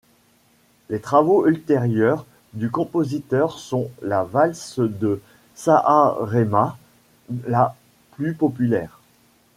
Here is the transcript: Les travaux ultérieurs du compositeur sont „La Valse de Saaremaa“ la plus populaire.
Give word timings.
Les 0.89 0.99
travaux 0.99 1.45
ultérieurs 1.45 2.25
du 2.53 2.71
compositeur 2.71 3.59
sont 3.59 3.91
„La 4.01 4.23
Valse 4.23 4.79
de 4.79 5.21
Saaremaa“ 5.53 6.79
la 7.45 7.75
plus 8.13 8.33
populaire. 8.33 8.99